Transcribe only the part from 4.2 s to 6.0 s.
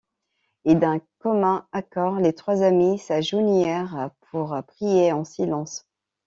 pour prier en silence.